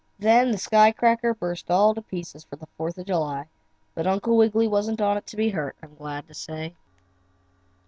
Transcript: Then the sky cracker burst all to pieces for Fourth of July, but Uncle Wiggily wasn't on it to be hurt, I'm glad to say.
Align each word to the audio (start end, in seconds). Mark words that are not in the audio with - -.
Then 0.17 0.49
the 0.49 0.57
sky 0.57 0.91
cracker 0.91 1.35
burst 1.35 1.69
all 1.69 1.93
to 1.93 2.01
pieces 2.01 2.43
for 2.43 2.57
Fourth 2.75 2.97
of 2.97 3.05
July, 3.05 3.49
but 3.93 4.07
Uncle 4.07 4.35
Wiggily 4.35 4.67
wasn't 4.67 4.99
on 4.99 5.15
it 5.17 5.27
to 5.27 5.37
be 5.37 5.49
hurt, 5.49 5.75
I'm 5.83 5.93
glad 5.93 6.27
to 6.27 6.33
say. 6.33 6.73